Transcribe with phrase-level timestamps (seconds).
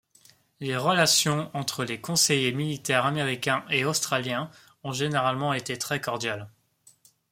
[0.61, 4.49] Les relations entre les conseillers militaires américains et australiens
[4.83, 6.49] ont généralement été très cordiales.